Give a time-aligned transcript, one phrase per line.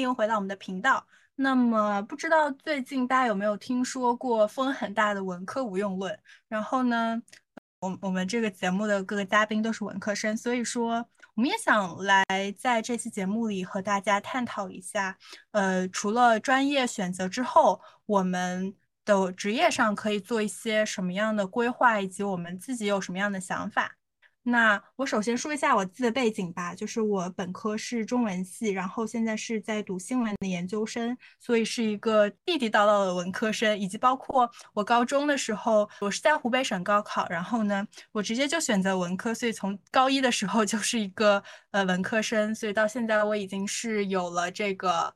[0.00, 1.06] 欢迎回到我们的频道。
[1.34, 6.18] 那么，不知道最近大家有没有听说过风很大的文科无用论？
[6.48, 7.20] 然后呢，
[7.80, 12.24] 我我们这个节目的各个嘉宾都是文科生，所以说我们也想来
[12.56, 15.18] 在这期节目里和大家探讨一下，
[15.50, 23.98] 呃，除了专业选择之后，我们的职业上可以做一些什么样的规划，以及我们自己有什么样的想法。
[24.42, 33.78] 那我首先说一下我自己的背景吧，就是我本科是中文系，然后现在是在读新闻的研究生，所以是一个地地道道的文科生。
[33.78, 45.14] 以及包括我高中的时候，我是在湖北省高考，然后呢，我直接就选择文科，所以从高一的时候就是一个呃文科生，所以到现在我已经是有了这个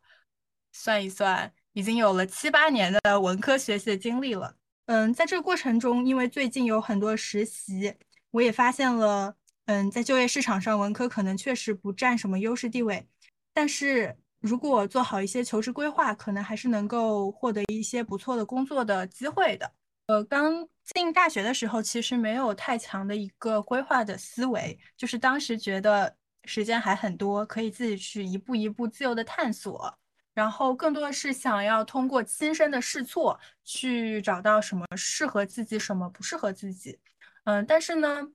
[0.73, 4.54] 算一算，已经有了七八年的文科学习的经历了。
[4.85, 7.95] 嗯，在这个过程中，因为最近有很多实习。
[8.35, 13.07] 我也发现了，嗯，在就业市场上，文科可能确实不占什么优势地位，
[13.52, 19.71] 但是如果做好一些求职规划，可能还是能够获得一些不错的工作的机会的。
[20.09, 29.96] 呃，刚进大学的时候，其实没有太强的一个规划的思维，就是当时觉得时间还很多，可以自己去一步一步自由的探索，
[30.35, 36.98] 然后更多的是想要通过亲身的试错，去找到什么适合自己，什么不适合自己。
[37.45, 38.28] 嗯，但是呢，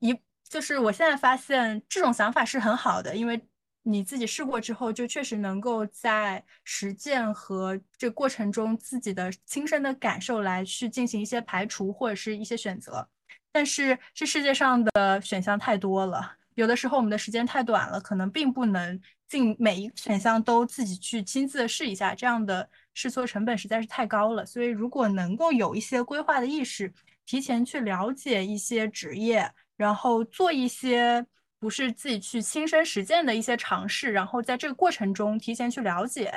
[0.00, 0.14] 一
[0.48, 3.40] 就是我现在发现这种想法是很好的，因为
[3.82, 13.08] 你自己试过之后，就确实能够在实践和这过程中自己的亲身的感受来去进行一些排除或者是一些选择。
[13.50, 24.44] 但是这世界上的选项太多了，有的时候我们的时间太短了，可能并不能进每一个选项都自己去亲自试一下，这样的试错成本实在是太高了。
[24.44, 26.92] 所以如果能够有一些规划的意识。
[27.26, 31.24] 提前去了解一些职业，然后做一些
[31.58, 36.32] 不是自己去亲身实践的一些尝试，然后在这个过程中提前去了解，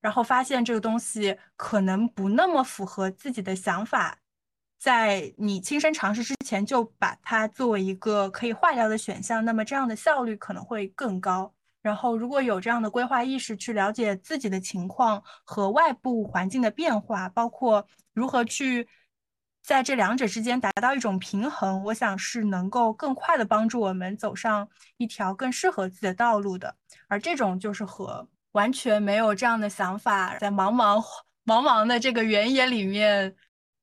[0.00, 4.18] 然后发现这个东西可能不那么符合自己的想法，
[4.78, 11.54] 在你亲身尝试之前就把它作为一个可以划掉的选项，那么这样的效率可能会更高。
[11.80, 18.86] 然后如果有这样的规划意识，去了解自己的情况和外部环境的变化，包括如何去。
[19.64, 26.76] 在这两者之间达到一种平衡，我想是能够更快的帮助我们走上一条更适合自己的道路的。
[27.08, 31.02] 而这种就是和完全没有这样的想法，在茫茫
[31.46, 33.34] 茫茫的这个原野里面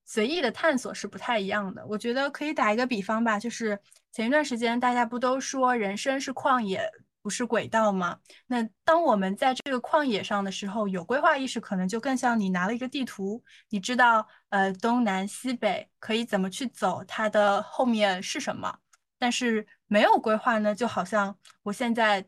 [0.06, 1.84] 随意的探索是不太一样的。
[1.88, 3.80] 我觉得可以打一个比方吧，就是
[4.12, 6.88] 前一段时间大家不都说人生是旷野？
[7.22, 8.20] 不是轨道吗？
[8.48, 18.80] 那当我们在这个旷野上的时候，有规划意识，可能就更像你拿了一个地图，你知道，呃，东南西北可以怎么去走，它的后面是什么。
[19.20, 22.26] 但是没有规划呢，就好像我现在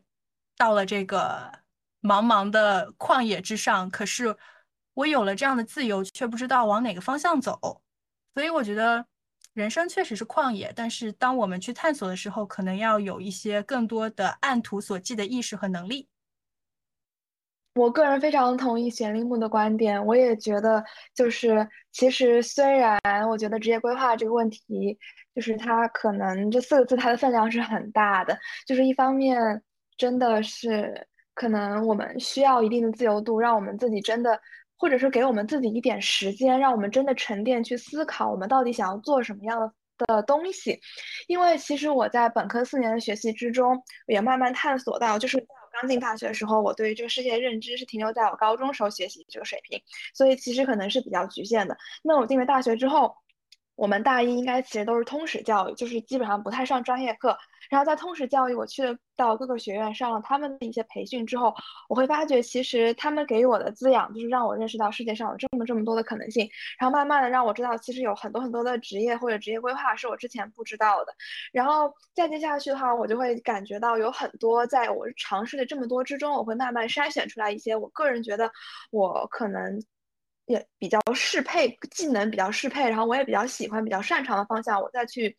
[0.56, 1.50] 到了这个
[2.00, 4.36] 茫茫的旷野之上，可是
[4.94, 7.82] 我有了这样的自由，却不知道往哪个方向走。
[8.34, 9.06] 所以我觉得。
[9.54, 16.08] 人生确实是旷野，但是当我们去探索的时候，可能要有一些更多的按图索骥的意识和能力。
[17.76, 20.82] 我个人非常同意玄铃木的观点，我也觉得，
[21.14, 24.98] 就是其实虽然我觉得职业规划这个问题，
[25.36, 29.62] 就是它可能这四个字它的分量是很大的，就是一方面
[29.96, 34.40] 真的是可能我们需要一定的自由度，让我们自己真的。
[34.76, 39.72] 或者是给我们自己一点时间，让我们真的沉淀去思考，我们到底想要做什么样的
[40.06, 40.80] 的东西。
[41.28, 49.80] 因为其实我在本科四年的学习之中，也慢慢探索到，就是在我刚进大学的时候，我对于这个世界认知是停留在我高中时候学习这个水平，
[50.12, 51.76] 所以其实可能是比较局限的。
[52.02, 53.14] 那我进了大学之后，
[53.76, 57.36] 我们大一应该其实都是通识教育，就是基本上不太上专业课。
[57.70, 58.82] 然后在通识教育，我去
[59.16, 61.52] 到各个学院上了他们的一些培训之后，
[61.88, 66.48] 我会发觉其实他们给予我的滋养，就是让我认识到世界上有这么这么多的可能性。
[66.78, 71.14] 然后慢慢的让我知道，其实有很多很多的职业或者职业规划是我之前不知道的。
[71.52, 78.50] 然后再接下去的话，我就会感觉到有很多在我尝试的这么多之中，我会慢慢筛选出来一些我个人觉得
[78.90, 79.82] 我可能
[80.46, 85.36] 也比较适配技能比较适配，然后我也比较喜欢比较擅长的方向，我再去。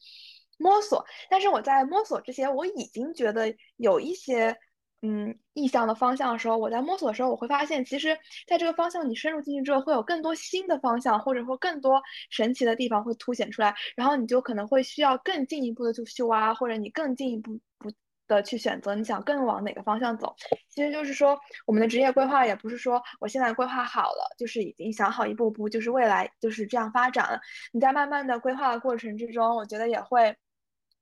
[0.57, 4.55] 摸索，但是我在摸索之前，我已经觉得有一些
[5.01, 8.17] 嗯意向的方向的时候，我在摸索的时候，我会发现，其实
[8.47, 17.91] 在这个方向你深入进去之后，会有更多新的方向，或者说更多神奇的地方会凸显出来，然后你就可能会需要更进一步的去挖，或者你更进一步不
[18.27, 20.35] 的去选择你想更往哪个方向走。
[20.69, 27.39] 其实就是说，我们的职业规划也不是说我现在规划好了，就是已经想好一步步，就是未来就是这样发展了。
[27.71, 30.35] 你在慢慢的规划的过程之中，我觉得也会。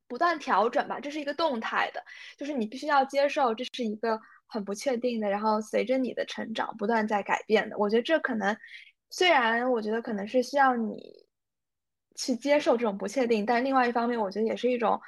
[0.05, 2.03] 不断调整吧，这是一个动态的，
[2.37, 7.75] 就是你必须要接受这是一个很不确定的，然后随着你的成长不断在改变的。
[7.79, 8.55] 我觉得这可能，
[9.09, 11.25] 虽然我觉得可能是需要你
[12.15, 15.01] 去接受这种不确定，但另外一方面，我觉得也是一种，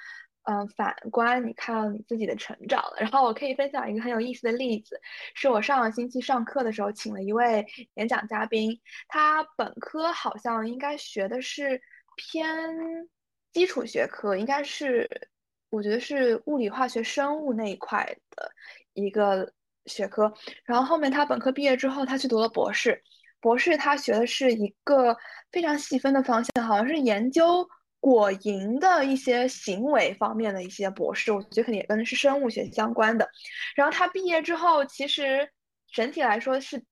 [0.45, 2.97] 嗯，反观你看到你自己的成长了。
[2.99, 4.99] 然后我可以分享一个很有意思的例子，
[5.33, 7.65] 是我上个星期上课的时候，请了一位
[7.95, 11.81] 演讲嘉宾，他本科好像应该学的是
[12.15, 13.07] 偏
[13.51, 15.29] 基础学科，应该是。
[15.71, 18.49] 我觉得是物理、化学、生物那一块的
[18.93, 19.51] 一个
[19.87, 20.31] 学科，
[20.63, 23.03] 然后后面他本科毕业之后，他去读了博士。
[23.41, 25.17] 博士他学的是一个
[25.51, 27.67] 非常细分的方向，好像是研究
[28.05, 31.31] 果蝇的一些行为方面的一些博士。
[31.31, 33.27] 我觉得肯定也跟是生物学相关的。
[33.75, 35.49] 然后他毕业之后，其实
[35.91, 36.83] 整体来说是。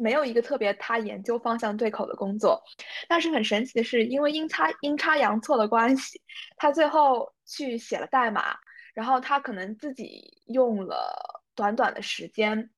[0.00, 2.60] 没有一个特别他研究方向对口的工作，
[3.08, 6.20] 但是很神奇的是，因为阴差阴差阳错的关系，
[6.56, 8.56] 他最后去写了代码，
[8.94, 12.68] 然后他可能自己用了短短的时间，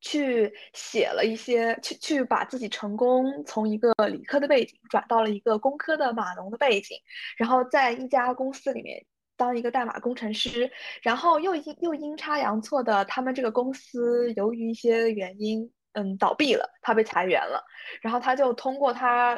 [0.00, 6.96] 去写了一些，去去把自己成功从一个理科的背景转到了一个工科的码农的背景，
[7.36, 9.04] 然后在一家公司里面
[9.36, 10.70] 当一个代码工程师，
[11.02, 15.72] 然后又阴又阴差阳错的，他们这个公司由于一些原因。
[15.94, 17.60] 嗯，倒闭了，他被裁员了，
[18.00, 19.36] 然后他就通过他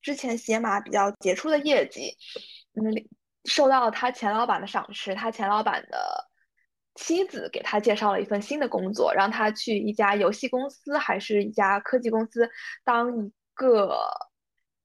[0.00, 2.16] 之前写码比较杰出的业绩，
[2.72, 2.82] 嗯，
[3.44, 6.26] 受到他前老板的赏识，他前老板的
[6.94, 12.48] 妻子给他介绍了一份新的工作，让他去一家游戏公司还是一家科技公司
[12.84, 13.96] 当一个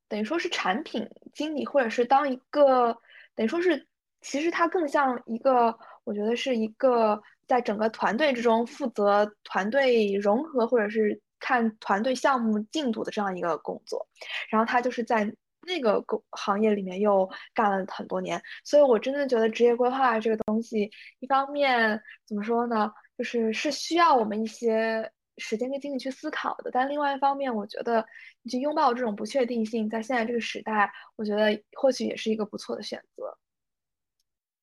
[0.07, 2.97] 等于说是产品经理，或者是当一个
[3.35, 3.87] 等于说是
[4.21, 7.21] 其实他更像一个，我觉得是一个。
[7.49, 14.07] 在整个团队之中负责团队融合，或者是看团队项目进度的这样一个工作，
[14.51, 20.89] 然后他就是在那个工行业里面又干了很多年，所以我真的觉得职业规划这个东西，
[21.19, 28.05] 一方面怎么说呢，就是是需要我们一些时间跟精力去思考的，但另外一方面，我觉得
[28.41, 33.37] 你去拥抱这种不确定性，在现在这个时代，我觉得或许也是一个不错的选择。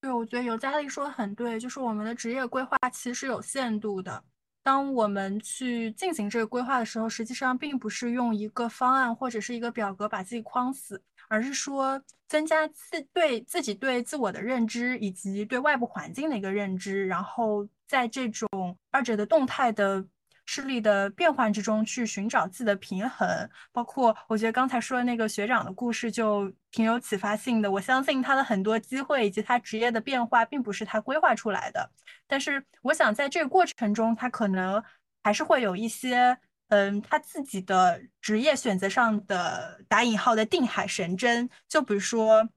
[0.00, 4.22] 对，我觉得尤佳丽说的很对，就是我们的职业规划其实是有限度的。
[4.66, 20.04] 当我们去进行这个规划的时候，实际上并不是用一个方案或者是一个表格把自己框死，而是说增加自对自己对自我的认知以及对外部环境的一个认知，然后在这种二者的动态的。
[20.48, 23.28] 势力的变换之中去寻找自己的平衡，
[23.72, 27.68] 包括我觉得刚才说的那个学长的故事就挺有启发性的。
[27.68, 31.90] 我相信他的很多机会以及他职业的变化，并不是他规划出来的。
[32.28, 34.82] 但是我想在这个过程中，他可能
[35.22, 36.38] 还是会有一些，
[36.68, 41.50] 嗯，他自己的职业选择上的打引号的定海神针。
[41.68, 42.48] 就比如说，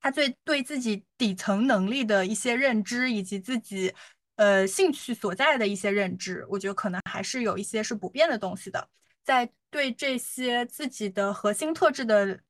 [0.00, 3.94] 他最对自己底层能力的一些认知，以及自己。
[4.36, 8.88] 呃，兴趣所在的一些认知，我觉得可能还是有一些是不变的东西的。
[9.22, 12.40] 在对这些自己的核心特质的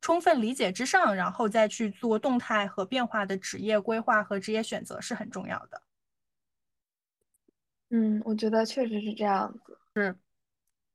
[0.00, 5.82] 充分理解之上，然后再去做动态和变化的职业规划和职业选择是很重要的。
[7.90, 9.78] 嗯，我觉得确实是这样子。
[9.94, 10.14] 是，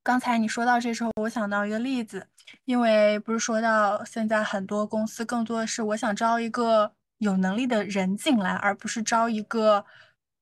[0.04, 2.28] 刚才你说到这时候，我想到一个例子，
[2.66, 9.84] 因为不是说到现在很多公司更多的是我想招一个有能力的人进来，而不是招一个。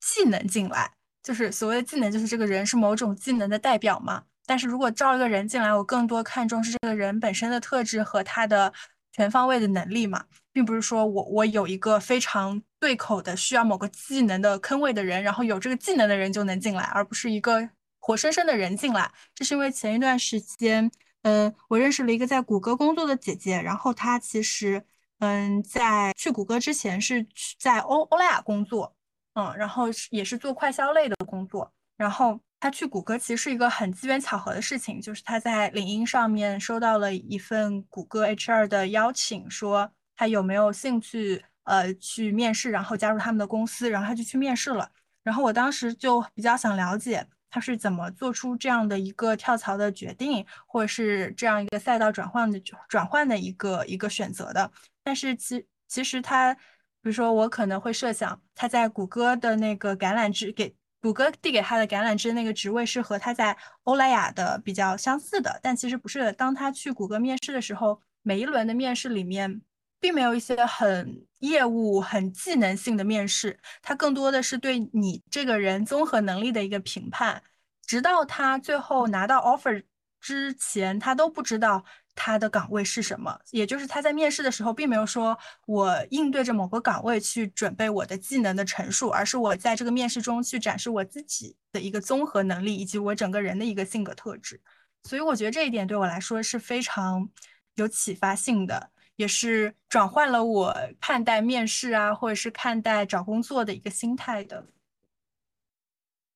[0.01, 0.91] 技能进来，
[1.23, 4.23] 就是所谓的技能，就是这个人是某种技能的代表嘛。
[4.45, 8.73] 但是如果招一个人进来，我更多看重是这个人本身的特质和他的
[9.13, 19.09] 全方位的能力嘛，并不是说我我有一个非常对口的需要某个技能的坑位的人，然后有这个技能的人就能进来，而不是一个活生生的人进来。
[19.35, 20.91] 这是因为前一段时间，
[21.21, 24.83] 嗯，我认识了一个在谷歌工作的姐姐，然后她其实，
[25.19, 27.25] 嗯，在去谷歌之前是
[27.59, 28.95] 在欧欧莱雅工作。
[29.33, 44.91] 嗯，然后也是做快销类的工作，然后他去谷歌其实是一个很机缘巧合的事情，就是他在领英上面收到了一份谷歌 HR 的邀请，说他有没有兴趣呃去面试，然后加入他们的公司，然后他就去面试了。
[45.23, 52.59] 然后我当时就比较想了解他是怎么做出这样的一个跳槽的决定，或者是这样一个赛道转换的
[52.89, 54.69] 转换的一个一个选择的。
[55.03, 56.57] 但是其其实他。
[57.01, 66.31] 比如说，我可能会设想他在谷歌的那个橄榄枝给谷歌递给他的橄榄枝那个职位是和他在欧莱雅的比较相似的，但其实不是。
[66.33, 69.61] 当他去谷歌面试的时候，每一轮的面试里面，
[69.99, 77.41] 并没有一些很业务、很技能性的面试，他更多的是对你这个人综合能力的一个评判。
[77.87, 79.83] 直到他最后拿到 offer
[80.19, 81.83] 之前，他都不知道
[82.15, 94.61] 他的岗位是什么，也就是他在面试的时候并没有说我应对着某个岗位去准备我的技能的陈述，而是我在这个面试中去展示我自己的一个综合能力以及我整个人的一个性格特质。
[95.03, 97.29] 所以我觉得这一点对我来说是非常
[97.75, 104.67] 有启发性的，也是转换了我看待面试啊，或者是看待找工作的一个心态的。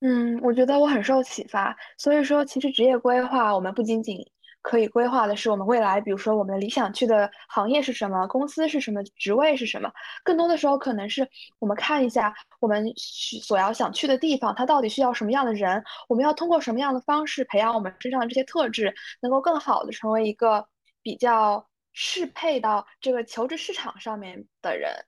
[0.02, 1.76] 嗯，我觉得我很受启发。
[1.98, 4.26] 所以说，其实职业规划，我们不仅仅
[4.68, 9.92] 可以规划的是我们未来，比如说我们理想去的行业是什么，公司是什么，职位是什么。
[10.24, 11.30] 更多的时候，可能是
[11.60, 12.92] 我们看一下我们
[13.44, 18.92] 所要想去的地方，它到底需要什么样的人，我们要通过什么样的方式培养我们身上的这些特质，
[19.22, 20.68] 能够更好的成为一个
[21.04, 25.06] 比较适配到这个求职市场上面的人。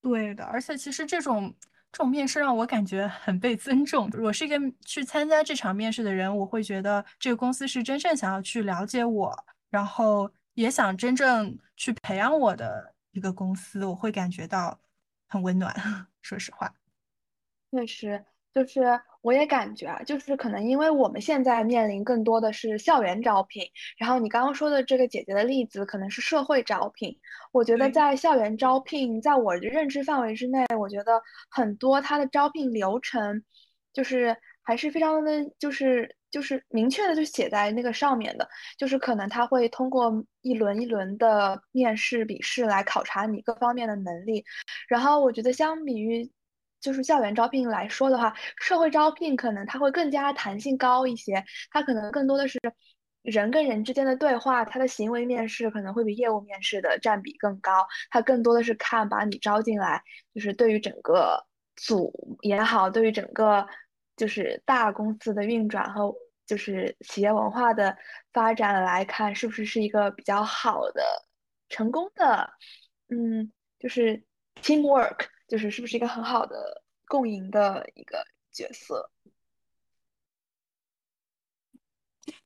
[0.00, 1.54] 对的，而且其实这种。
[1.92, 4.10] 这种面试让我感觉很被尊重。
[4.22, 14.80] 我是一个去参加这场面试的人，我会觉得这个公司是真正想要去了解我，然后也想真正去培养我的一个公司，我会感觉到
[15.28, 15.74] 很温暖。
[16.22, 16.74] 说实话，
[17.70, 18.24] 确实。
[18.54, 18.82] 就是
[19.22, 23.64] 我也感觉啊，就是可能因为我们现在面临更多的是校园招聘，
[23.96, 27.16] 然后你刚刚说的这个姐姐的例子可能是社会招聘。
[27.52, 33.42] 我觉得在校园招聘，在我的认知范围之内，我觉得很多它的招聘流程，
[33.92, 44.44] 就是还是非常的，就是就是明确的就写在那个上面的，就是可能他会通过一轮一轮的面试笔试来考察你各方面的能力，
[44.88, 46.30] 然后我觉得相比于。
[46.82, 52.58] 就是校园招聘来说的话，社会招聘可能它会更加弹性高一些，它可能更多的是
[53.22, 60.02] 人跟人之间的对话，它的行为面试可能会比业务面试的占比更高，它更多的是看把你招进来，
[60.34, 61.46] 就是对于整个
[61.76, 63.66] 组也好，对于整个
[64.16, 66.12] 就是大公司的运转和
[66.46, 67.96] 就是企业文化的
[68.32, 71.02] 发展来看，是不是是一个比较好的、
[71.68, 72.50] 成功的，
[73.08, 74.24] 嗯，就是
[74.60, 75.26] teamwork。
[75.52, 79.10] 就是是不是一个很好的共赢的一个角色？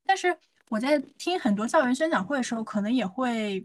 [0.04, 0.36] 但是
[0.70, 3.64] 我在听很多校园宣讲会的时候，可能也会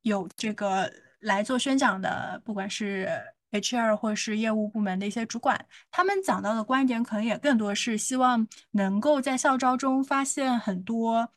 [0.00, 3.06] 有这个来做宣讲的，不管是
[3.50, 11.30] HR 或是业务部门的一些主管，他们讲到的观点，可能也更多是希望能够在校招中发现很多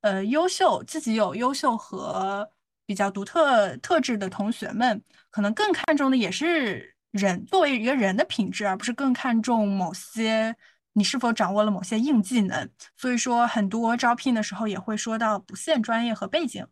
[0.00, 2.50] 呃优秀自己有优秀和。
[2.86, 5.02] 比较独特特质的同学们，
[5.34, 10.54] 可能更看重的也是人作为一个人的品质，而不是更看重某些
[10.92, 12.70] 你是否掌握了某些硬技能。
[12.96, 16.64] 所以说，很多招聘的时候也会说到不限专业和背景。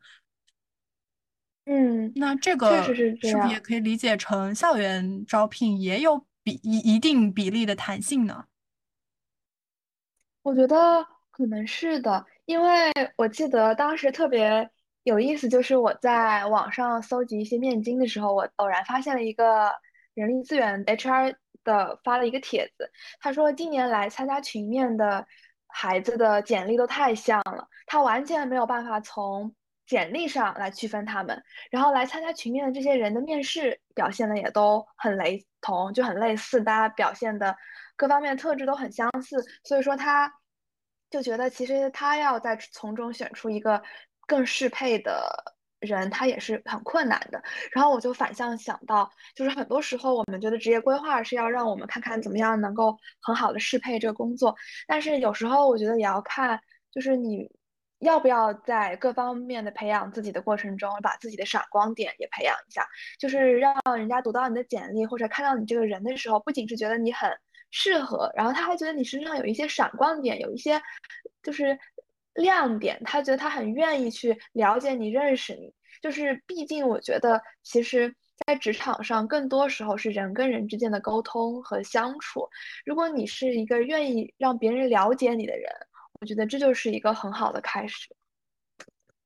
[1.65, 8.45] 嗯，那这个是是不是也可以理解成校园招聘也有比一一定比例的弹性呢？
[10.43, 14.71] 我觉得可能是的，因为我记得当时特别。
[15.05, 19.73] 有意思，就是我在网上搜集一些面经的时候，我偶然发现了一个
[20.15, 22.89] 人力资源 HR 的发了一个帖子，
[23.21, 25.27] 他说今年来参加群面的
[25.67, 29.53] 孩子的简历都太像了，他完全没有办法从
[29.87, 31.43] 简历上来区分他们。
[31.73, 37.57] 然后来参加群面的这些人的面试表现的也都很雷同，就很类似，大家表现的
[37.97, 40.33] 各方面特质都很相似，所以说他
[41.11, 43.83] 就觉得其实他要在从中选出一个。
[44.27, 47.43] 更适配的人，他也是很困难的。
[47.73, 54.55] 然后我就反向想到，就是很多时候我们觉得职业规划是要让我们看看怎么样能够很好的适配这个工作，
[54.87, 56.61] 但是有时候我觉得也要看，
[56.93, 57.51] 就是你
[57.99, 62.87] 要不要在各方面的培养自己的过程中，把自己的闪光点也培养一下，
[63.19, 67.29] 就是让人家读到你的简历或者看到你这个人的时候，不仅是觉得你很
[67.73, 70.81] 适合，然后他还觉得你身上有一些闪光点，有一些
[71.43, 71.77] 就是。
[72.35, 75.73] 亮点，他觉得他很愿意去了解你、认识你。
[76.01, 78.13] 就是，毕竟我觉得，其实，
[78.45, 82.49] 在职场上，更多时候是人跟人之间的沟通和相处。
[82.85, 85.71] 如果你是一个愿意让别人了解你的人，
[86.21, 88.09] 我觉得这就是一个很好的开始。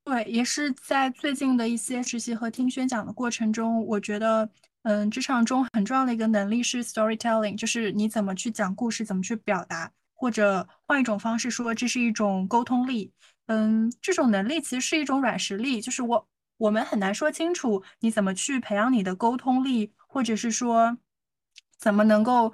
[0.05, 4.49] 对，也是在最近的一些实习和听宣讲的过程中，我觉得，
[4.83, 9.91] 嗯，职场中很重要的一个能力是 storytelling，就是你怎么去讲故事，怎么去表达。
[10.19, 13.13] 或者换一种方式说，这是一种沟通力。
[13.49, 20.97] 嗯，这种能力其实是一种软实力，就是我我们很难说清楚你怎么去培养你的沟通力，或者是说
[21.79, 22.53] 怎么能够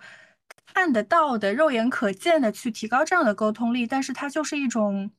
[0.74, 3.86] 看得到的、肉眼可见的去提高这样的沟通力。
[3.86, 5.10] 但是它就是一种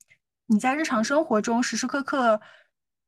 [0.47, 2.41] 你在日常生活中时时刻刻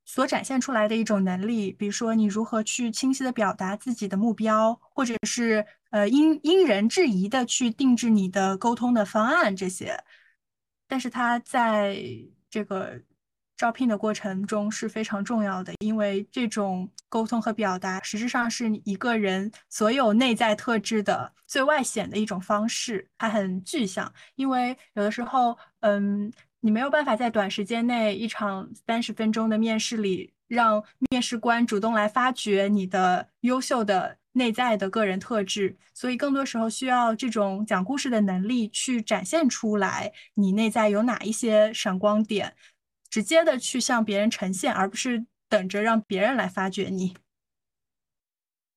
[0.06, 1.72] 所展现出来的一种能力。
[1.74, 5.66] 比如说，你如何去清晰的表达自己的目标，或者是。
[5.96, 9.98] 呃，因因人制宜的去定制你的沟通的方案，这些
[10.90, 11.98] 但是它在
[12.50, 13.02] 这个
[13.56, 24.14] 招聘的过程中是非常重要的，因为这种沟通和表达实质上是一个人所有内在特质的最外显的一种方式，它很具象。
[24.36, 34.18] 因为有的时候，嗯，你没有办法在短时间内一场三十分钟的面试里，让面试官主动来发掘你的优秀的。
[34.38, 42.54] 内在的个人特质，所以更多时候需要这种讲故事的能力去展现出来，你内在有哪一些闪光点，
[43.10, 47.16] 直接的去向别人呈现，而不是等着让别人来发掘你。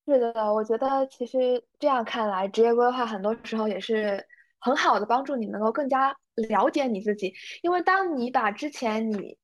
[0.07, 4.25] 是的，我觉得其实这样看来，职业规划很多时候也是
[4.61, 9.37] 很好的帮助你能够更加了解你自己，因为当你把之前你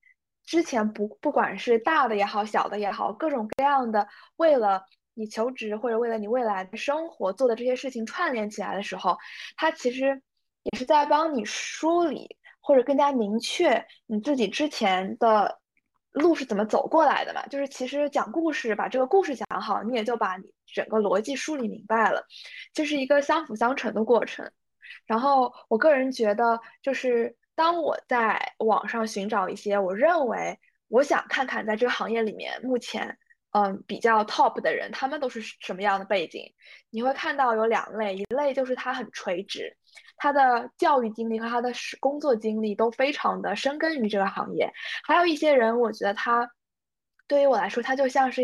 [0.44, 4.06] 之前不不管是大的也好，小的也好，各种各样的
[4.36, 4.84] 为了。
[5.14, 9.16] 你求职或者为了你未来的生活做的这些事情串联起来的时候，
[9.56, 10.20] 它其实
[10.64, 15.60] 也是在帮你梳理或者更加明确你自己之前的
[16.10, 17.46] 路是怎么走过来的嘛。
[17.46, 22.26] 就是其实讲故事，把这个故事讲好，你也就把你整个逻辑梳理明白了，
[22.72, 24.50] 这是一个相辅相成的过程。
[25.06, 33.16] 然后我个人觉得，就是当我在网上寻找一些我认为我想看看在这个行业里面目前。
[33.56, 36.52] 嗯，比较 top 的人，他们都是什么样的背景？
[36.90, 39.76] 你会看到有两类，一类就是他很垂直，
[40.16, 41.70] 他的教育经历和他的
[42.00, 44.68] 工作经历都非常的深耕于这个行业。
[45.04, 46.50] 还有一些人，我觉得他
[47.28, 48.42] 对于我来说，他就像是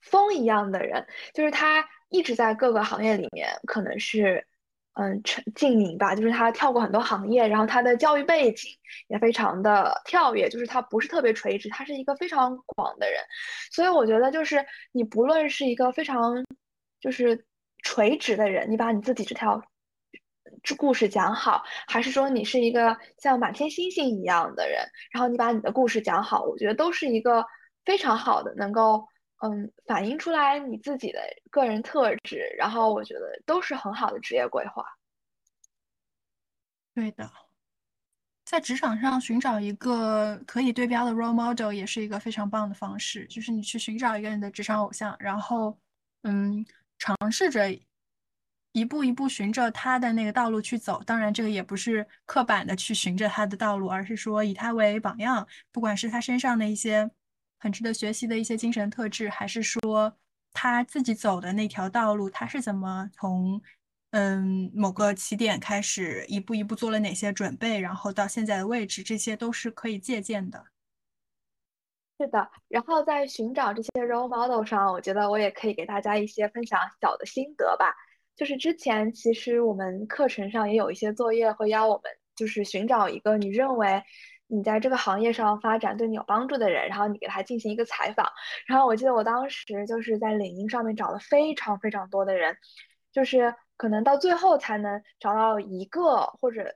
[0.00, 1.04] 风一样的人，
[1.34, 4.46] 就是他一直在各个行业里面，可能是。
[4.94, 8.70] 嗯，成经营吧，就是他跳过很多行业，然后他的教育背景
[9.08, 13.18] 也非常的跳跃，就是他不是特别垂直，他是一个非常广的人，
[13.70, 16.44] 所以我觉得就是你不论是一个非常
[17.00, 17.46] 就是
[17.82, 19.62] 垂直的人，你把你自己这条
[20.62, 27.46] 这故事讲好，还是说你是一个像满天星星一样的人，然后你把你的故事讲好，我觉得都是一个
[27.86, 29.08] 非常好的能够。
[29.44, 31.18] 嗯，反映出来你自己的
[31.50, 34.84] 个人特质，然后我觉得都是很好的职业规划。
[36.94, 37.28] 对的，
[38.44, 45.76] 在职场上寻找一个可以对标的 role model 也是一个非常棒的方式，就是你去寻找一个人的职场偶像，然后
[46.22, 46.64] 嗯，
[46.98, 47.76] 尝试着
[48.70, 51.02] 一步一步循着他的那个道路去走。
[51.02, 57.10] 当然，这个也不是刻板的去循着他的道路，而是说以他为榜样，不管是他身上的一些。
[57.62, 60.12] 很值得学习的一些精神特质，还是说
[60.52, 63.62] 他自己走的那条道路，他是怎么从
[64.10, 70.64] 嗯某个起点开始，一步一步做了哪些准备，然后到现在的位置，这些都是可以借鉴的。
[72.18, 77.94] 是的，然后在寻找这些 role model 上，我觉得我也可以给大家一些分享小的心得吧。
[78.34, 84.02] 就是之前其实我们课程上也有一些作业会邀我们，就是寻找一个你认为。
[84.54, 88.30] 你在这个行业上发展对你有帮助的人，然后你给他进行一个采访。
[88.66, 92.54] 然后我记得我当时就是在领英上面找了非常非常多的人，
[93.12, 96.74] 就是可能到最后才能找到一个或者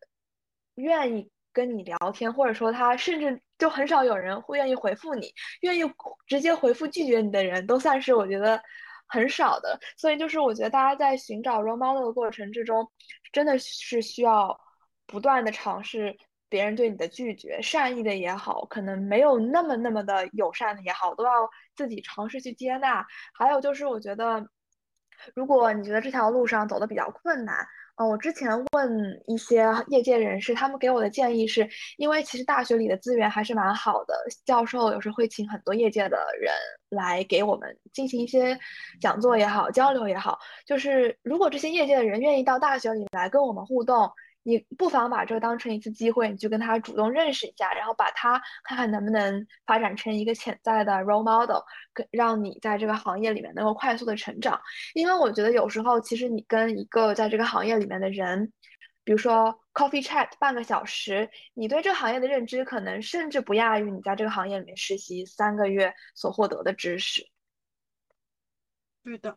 [0.77, 5.83] 愿意跟你聊天，或者说他甚至就很少有人会愿意回复你，愿意
[6.27, 8.59] 直接回复拒绝你的人都算是我觉得
[9.07, 9.79] 很少的。
[9.99, 12.91] 所以就是我觉得大家在寻找 role model 的过程之中，
[13.33, 14.59] 真的是需要
[15.07, 16.17] 不断的尝试。
[16.49, 21.31] 别人对你的拒绝，善意的也好，可能没有那么那么的友善的也好，都要
[21.75, 23.05] 自己尝试去接纳。
[23.35, 24.47] 还有就是，我觉得，
[25.35, 36.53] 如果你觉得这条路上走的比较困难，嗯，我之前问一些业界人士，他们给我的建议是，因为其实大学里的资源还是蛮好的，教授有时会请很多业界的人
[36.91, 38.57] 来给我们进行一些
[39.01, 40.39] 讲座也好，交流也好。
[40.65, 44.09] 就是如果这些业界的人愿意到大学里来跟我们互动。
[44.47, 51.61] 你不妨把这个当成一次机会，你就跟他主动认识一下，然后把他看看能不能发展成一个潜在的 role model，
[51.93, 54.61] 跟让你在这个行业里面能够快速的成长。
[54.95, 58.53] 因为我觉得有时候其实你跟一个在这个行业里面的人，
[59.03, 67.27] 比如说 coffee chat 半个小时，你对这行业的认知可能甚至不亚于你在这个行业里面实习三个月所获得的知识。
[69.03, 69.37] 对的。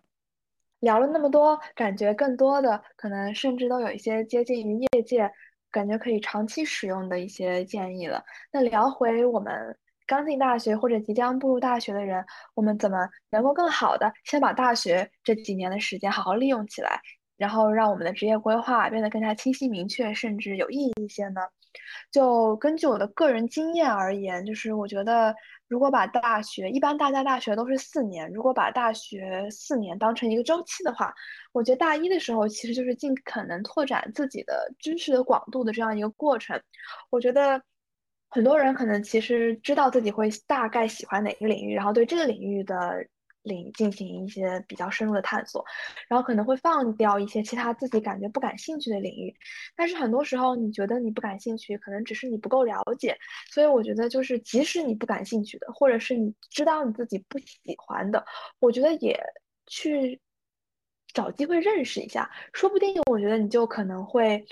[0.79, 5.29] 聊了那么多，感觉更多的可能甚至都有一些接近于业界，
[5.71, 8.23] 感觉可以长期使用的一些建议了。
[8.51, 16.99] 那聊回我们刚进大学或者即将步入大学的人，我们怎么能够更好的先把大学这几年的时间好好利用起来，
[17.37, 21.41] 然后让我们的职业规划变得更加清晰明确，甚至有意义一些呢？
[22.11, 25.35] 就根据我的个人经验而言，就是我觉得
[25.69, 31.13] 如果把大学一般大家大学都是四年，如果把大学四年当成一个周期的话，
[31.53, 36.59] 我觉得大一的时候其实就是尽可能拓展自己的知识的广度的这样一个过程。
[37.11, 37.61] 我觉得
[38.29, 42.75] 很多人可能其实知道自己会大概喜欢哪个领域，然后对这个领域的。
[43.49, 45.65] 领进行一些比较深入的探索，
[46.07, 49.35] 然后可能会放掉一些其他自己感觉不感兴趣的领域，
[49.75, 53.17] 但是很多时候你觉得你不感兴趣，可能只是你不够了解，
[53.51, 58.23] 所以我觉得就是即使你不感兴趣的，或者是你知道你自己不喜欢的，
[58.59, 59.19] 我觉得也
[59.67, 60.21] 去
[61.13, 64.45] 找机会认识一下，说不定我觉得你就可能会。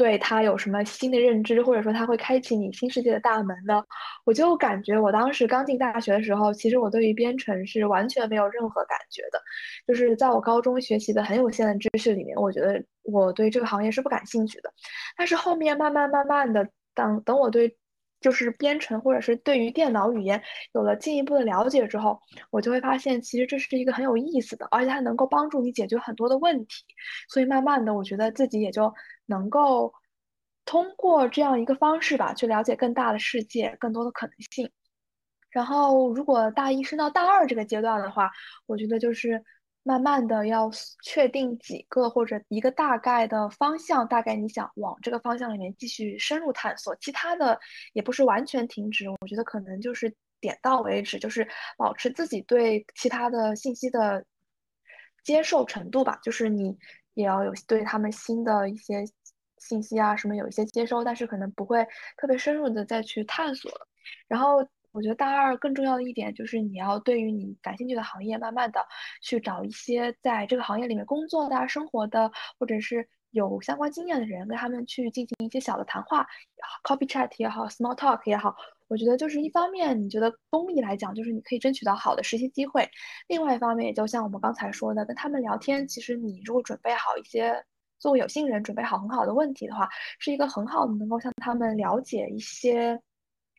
[0.00, 3.84] 对他有什么新的认知，或者说他会开启你新世界的大门呢？
[4.24, 9.38] 我就感觉我当时刚进大学的时候，其实我对于编程是完全没有任何感觉的。
[9.86, 14.72] 就是在我高中学习的很有限的知识里面，我觉得我对这个行业是不感兴趣的。
[15.18, 17.76] 但是后面慢慢慢慢的，等等我对
[18.22, 22.18] 就是编程或者是对于电脑语言有了进一步的了解之后，
[22.50, 26.84] 我就会发现其实这是一个很有意思的，而且它能够帮助你解决很多的问题。
[27.28, 28.90] 所以慢慢的，我觉得自己也就。
[29.30, 29.94] 能够
[30.66, 34.70] 通过这样一个方式吧，去了解更大的世界，更多的可能性。
[35.50, 38.30] 然后，如果大一升到大二这个阶段的话，
[38.66, 39.42] 我觉得就是
[39.82, 40.70] 慢慢的要
[41.02, 46.94] 确定几个或者一个大概的方向，大概你想往这个方向里面继续深入探索。
[46.96, 47.58] 其他的
[47.94, 54.24] 也不是完全停止，我觉得可能就是点到为止，就是保持自己对其他的信息的
[55.24, 56.18] 接受程度吧。
[56.22, 56.78] 就是你
[57.14, 59.04] 也要有对他们新的一些。
[59.60, 63.70] 信息啊，什么有一些接收，但是可能不会特别深入的再去探索。
[64.26, 68.84] 然后我觉得大二更重要的一点就是你要对于你感兴趣的行业，慢慢的
[69.22, 76.26] 去找一些在这个行业里面工作的、生活的，或者是有相关经验的人，跟他们去进行一些小的谈话
[76.82, 78.56] ，copy chat 也好，small talk 也好。
[78.88, 82.82] 我觉得就是一方面，你觉得功利来讲，就是你可以争取到好的实习机会；
[83.28, 87.64] 另外一方面，也就像我们刚才说的，跟他们聊天，其实你如果准备好一些。
[88.00, 93.00] 作为有心人，准备好很好的问题的话，是一个很好的能够向他们了解一些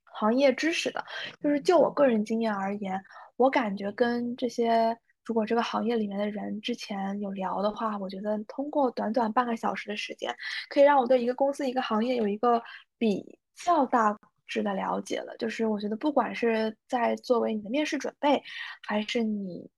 [0.04, 1.06] 行业知识的。
[1.39, 3.01] 就是就我个人经验而言，
[3.38, 10.36] 我感觉跟这些如果这个行业里面的人之前有聊的话，我觉得通过短短半个小时的时间，
[10.69, 12.62] 可以让我对一个公司、一个行业有一个
[12.97, 15.38] 比较大致的了解了。
[15.38, 18.41] 就是我觉得，不管是在作为你的面试准备，
[18.82, 19.69] 还是你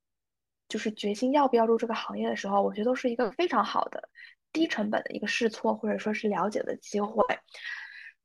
[0.69, 4.09] 就是决心要不要入这个行业的时候，我觉得都是一个非常好的。
[4.53, 7.21] 低成本的一个试错或者说是了解的机会，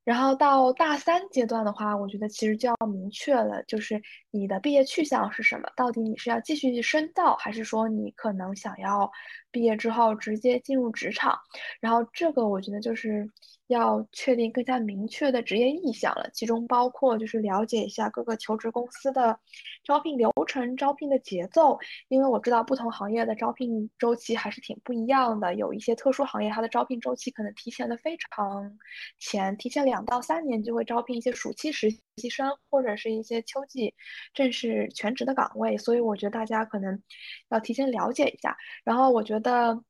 [0.05, 5.69] 然后到大三阶段的话，我觉得其实就要明确了，就是你的毕业去向是什么？
[5.75, 9.11] 到底你是要继续深造，还是说你可能想要
[9.51, 11.37] 毕业之后直接进入职场？
[11.79, 13.29] 然后这个我觉得就是。
[13.69, 19.39] 要确定更加明确的职业意向了，其中包括就是了解一下各个求职公司的
[19.83, 28.75] 招聘流程、招聘的节奏，因为我知道不同行业的招聘周期还是挺不一样的，有一些特殊行业它的招聘周期可能提前的非常
[29.19, 33.93] 前，提前两到三年就会招聘一些暑期实习生或者是一些秋季
[34.33, 37.01] 正式全职的岗位，所以我觉得大家可能
[37.49, 38.57] 要提前了解一下。
[38.83, 39.83] 然后我觉得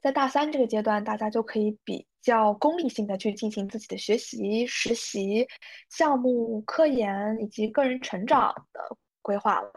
[0.00, 2.06] 在大三这个阶段，大家就可以比。
[2.22, 5.44] 较功利性的去进行自己的学习、实习、
[5.90, 9.72] 项目、科研以及个人成长的规划了，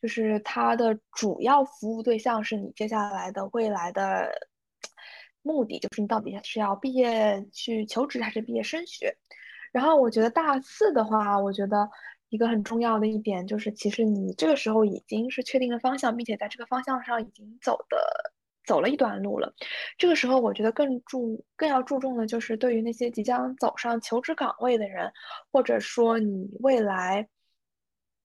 [0.00, 4.30] 就是它的主要服务对象是你接下来的未来的
[5.42, 9.16] 目的，就是你到底是要毕业去求职还是毕业升学。
[9.72, 11.90] 然后我觉得大四的话，我觉得
[12.30, 17.98] 一个很重要的一点就是，其实你这个时候已经是确定了方向，并且在这个方向上已经走的。
[18.66, 19.52] 走了一段路了，
[19.98, 25.10] 这个时候我觉得更注更要注重的就是对于那些即将走上求职岗位的人，
[25.50, 27.26] 或者说你未来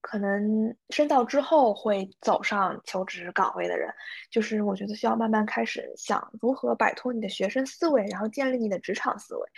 [0.02, 3.92] 可能深造之后会走上求职岗位的人，
[4.30, 9.48] 就是我觉得需要慢慢开始想如何摆脱你的学生思维，然后建立你的职场思维，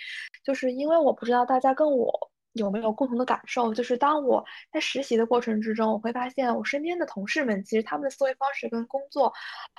[0.43, 2.31] 就是因为我不知道大家跟我。
[2.55, 3.73] 有没有共同的感受？
[3.73, 9.33] 就是当我在实习的过程之中，我会发现我身边的同事们，其实他们的思维方式跟工作，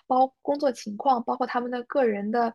[0.08, 2.54] 包工作情况，包括他们的个人的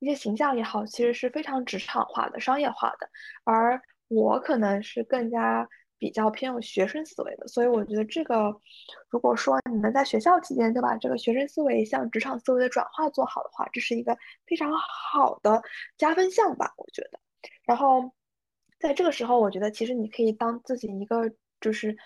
[0.00, 3.08] 一些形象也好，其实是非常职场化的、商业化的。
[3.44, 5.68] 而我可能是更加
[5.98, 8.52] 比较偏有学生思维的，所以我觉得这个，
[9.08, 15.62] 如果说你们在学校期间就把这个学生思维向职场思维的转化做好的话，这是一个非常好的
[15.96, 17.20] 加分项吧，我觉得。
[17.64, 18.10] 然后。
[18.80, 21.96] 在这个时候，我觉得其实你可以当自己一个就是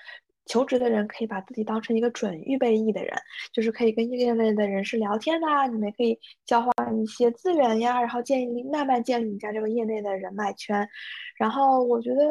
[0.47, 3.15] 求职的人，可以把自己当成一个准预备役的人，
[3.53, 10.87] 就是可以跟业内的人士聊天呐，你们可以交换一些资源呀，然后建立慢慢建立你家这个业内的人脉圈。
[11.39, 12.23] 然后我觉得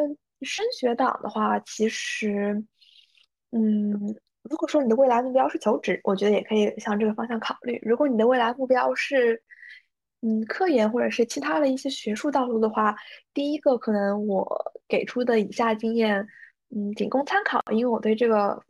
[0.41, 2.63] 升学党的话，其实
[3.51, 7.79] 嗯，如果说你的未来目标是求职，我觉得也可以向这个方向考虑。
[7.81, 9.41] 如果你的未来目标是，
[10.25, 12.95] 嗯，科研或者是其他的一些学术道路的话，
[13.33, 16.25] 第一个可能我给出的以下经验，
[16.73, 18.63] 嗯，仅供参考，因为我对这个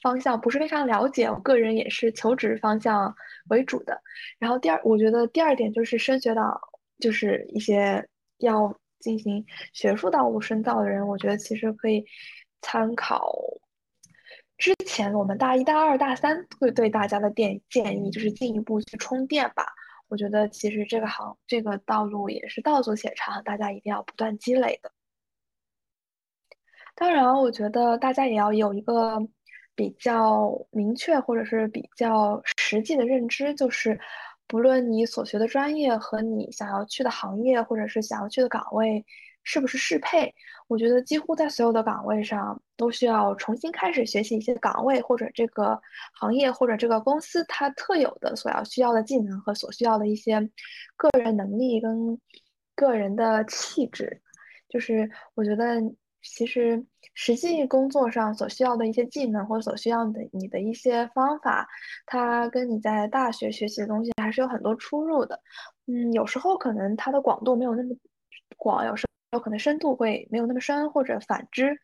[0.00, 3.12] 方向不是非常了解，我个人也是求职方向
[3.48, 4.00] 为主的。
[4.38, 6.60] 然后第二，我觉得第二点就是升学到，
[7.00, 8.06] 就是一些
[8.38, 12.04] 要进行学术道路深造的人，我觉得其实可以
[12.62, 13.34] 参考。
[14.58, 19.66] 之前我们大一、大二、大三会对大家的建建议就是进一步去充电吧。
[20.08, 24.92] 我觉得其实这个行这个道路也是道阻且长，大家一定要不断积累的。
[26.94, 29.18] 当然，我觉得大家也要有一个
[29.74, 33.98] 比较明确或者是比较实际的认知，就是
[34.46, 39.04] 不论你所学的专业和你想要去的行业或者是想要去的岗位。
[39.44, 40.34] 是不是适配？
[40.66, 45.78] 我觉得几乎在所有的岗位上都需要重新开始学习一些岗位或者这个
[46.14, 50.40] 行业或者这个公司它特有的所要需要的技能和所需要的一些
[50.96, 52.18] 个人能力跟
[52.74, 54.22] 个人的气质。
[54.68, 55.80] 就是我觉得
[56.22, 61.68] 其实实际工作上所需要的一些技能或者所需要的你的一些方法，
[62.06, 65.38] 它跟你在大学学习的东西还是有很多出入的。
[65.86, 67.94] 嗯，有时候可能它的广度没有那么
[68.56, 69.06] 广，有时。
[69.34, 71.76] 有可能深度会没有那么深，或者反之，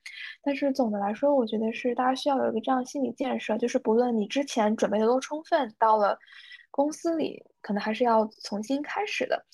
[0.43, 6.19] 但是总的来说，我觉得是大家需要有一个这样心理建设，就是不论你之前准备的多充分，到了
[6.71, 9.45] 公司里，可能还是要重新开始的。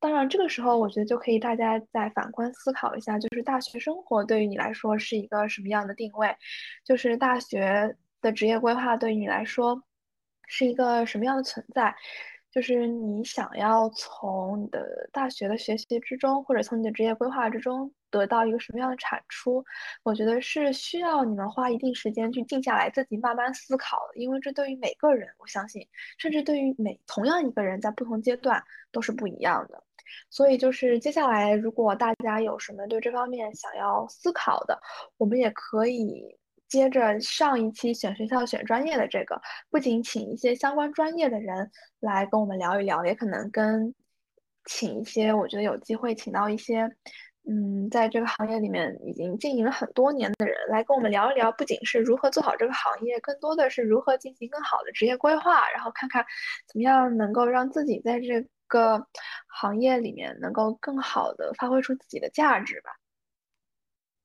[0.00, 6.36] 当然，这个时候我觉得就可以大家再反观思考一下，就是大学生活对于你来说是一个什么样的定位？
[6.84, 9.80] 就是大学的职业规划对于你来说
[10.48, 11.94] 是一个什么样的存在？
[12.54, 19.64] 就是你想要从你的大学的学习之中，或者从你的职业规划之中得到一个什么样的产出，
[20.04, 24.20] 我觉得是需要你们花一定时间去静下来，自己慢慢思考的。
[24.20, 25.84] 因为这对于每个人，我相信，
[26.16, 28.62] 甚至对于每同样一个人，在不同阶段
[28.92, 29.82] 都是不一样的。
[30.30, 34.78] 所以，就是接下来，如果大家有什么对这方面想要思考的，
[35.16, 36.38] 我们也可以。
[36.74, 43.94] 接着上一期选学校、选专业的这个，不仅请一些相关专业的人来跟我们聊一聊，也可能跟
[44.64, 46.90] 请一些我觉得有机会请到一些，
[47.48, 56.26] 嗯，在这个行业里面已经经营了很多年的人来跟我们聊一聊，不仅是如何做好这个行业，更多的是如何进行更好的职业规划，然后看看
[56.66, 59.06] 怎么样能够让自己在这个
[59.46, 62.90] 行业里面能够更好的发挥出自己的价值吧。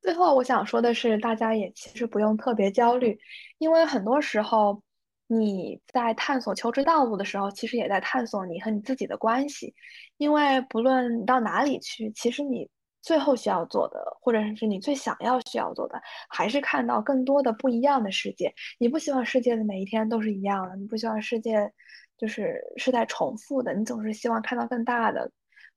[0.01, 3.17] 最后我想说的是，大家也其实不用特别焦虑，
[3.57, 4.81] 因为很多时候
[5.27, 9.73] 你在探索求职道路的时候，其实也在探索你和你自己的关系。
[10.17, 12.67] 因为不论你到哪里去，其实你
[13.01, 18.53] 最后需要做的，或者是你最想要需要做的，还是看到更多的不一样的世界。
[18.79, 21.71] 你不希望世界的每一天都是一样的，你不希望世界
[22.17, 25.29] 就是是在重复的，你总是希望看到更大的。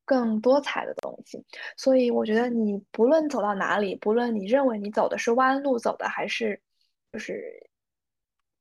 [0.05, 1.45] 更多彩的东西，
[1.77, 6.61] 所以我觉得你不论走到哪里，不论你认为你走的是弯路走的还是
[7.13, 7.43] 就是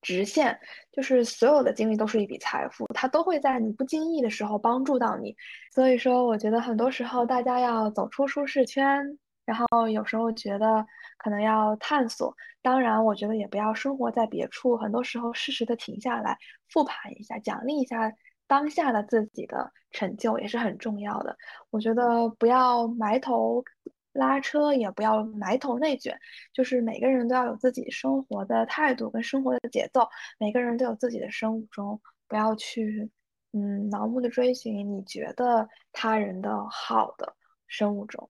[0.02, 0.60] 直线，
[0.92, 5.36] 就是所有的经历都是一笔财富，它都会在你不经意的时候帮助到你。
[5.72, 10.86] 所以说，我觉得很多时候大家要走出舒适圈，然后有时候觉得
[11.18, 12.36] 可能要探索。
[12.64, 16.38] 当然，我觉得也不要生活在别处，很多时候适时的停下来，
[16.70, 18.12] 复盘一下，奖励一下。
[18.52, 21.34] 当下的自己的成就也是很重要的。
[21.70, 23.64] 我觉得不要埋头
[24.12, 26.14] 拉车，也不要埋头内卷，
[26.52, 30.06] 就是每个人都要有自己生活的态度跟生活的节奏。
[30.38, 33.10] 每个人都有自己的生物钟，不要去
[33.54, 37.34] 嗯盲目的追寻你觉得他人的好的
[37.68, 38.30] 生物钟。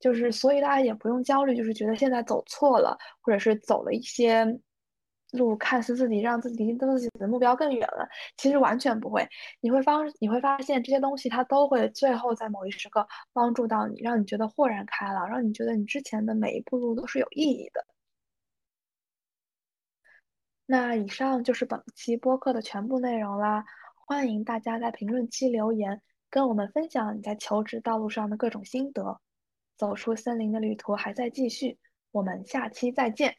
[0.00, 4.58] 就是所以大家也不用焦虑，就是觉得现在走错了，或者是走了一些。
[5.32, 9.26] 路看似自己让自己离自己的目标更远了，其实完全不会。
[9.60, 17.84] 你会发你会发现这些东西它都会最后在某一时刻帮助到你，让你觉得豁然开朗，让你觉得你之前的每一步路都是有意义的。
[20.66, 23.64] 那以上就是本期播客的全部内容啦，
[24.06, 29.20] 欢迎大家在评论区留言，跟我们分享你在求职道路上的各种心得。
[29.76, 31.78] 走出森林的旅途还在继续，
[32.10, 33.36] 我们下期再见。